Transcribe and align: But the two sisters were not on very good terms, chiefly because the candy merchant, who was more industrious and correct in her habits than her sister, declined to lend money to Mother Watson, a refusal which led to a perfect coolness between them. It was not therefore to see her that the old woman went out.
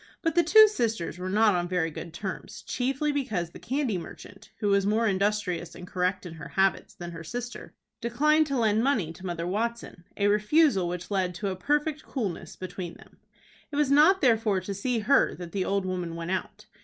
But 0.23 0.33
the 0.33 0.41
two 0.41 0.67
sisters 0.67 1.19
were 1.19 1.29
not 1.29 1.53
on 1.53 1.67
very 1.67 1.91
good 1.91 2.11
terms, 2.11 2.63
chiefly 2.63 3.11
because 3.11 3.51
the 3.51 3.59
candy 3.59 3.99
merchant, 3.99 4.49
who 4.57 4.69
was 4.69 4.83
more 4.83 5.05
industrious 5.07 5.75
and 5.75 5.85
correct 5.85 6.25
in 6.25 6.33
her 6.33 6.47
habits 6.47 6.95
than 6.95 7.11
her 7.11 7.23
sister, 7.23 7.75
declined 8.01 8.47
to 8.47 8.57
lend 8.57 8.83
money 8.83 9.13
to 9.13 9.23
Mother 9.27 9.45
Watson, 9.45 10.03
a 10.17 10.25
refusal 10.27 10.87
which 10.87 11.11
led 11.11 11.35
to 11.35 11.49
a 11.49 11.55
perfect 11.55 12.01
coolness 12.03 12.55
between 12.55 12.95
them. 12.95 13.17
It 13.71 13.75
was 13.75 13.91
not 13.91 14.21
therefore 14.21 14.59
to 14.61 14.73
see 14.73 14.97
her 15.01 15.35
that 15.35 15.51
the 15.51 15.65
old 15.65 15.85
woman 15.85 16.15
went 16.15 16.31
out. 16.31 16.65